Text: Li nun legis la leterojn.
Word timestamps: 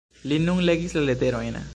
Li 0.29 0.39
nun 0.45 0.61
legis 0.69 0.95
la 0.99 1.03
leterojn. 1.11 1.61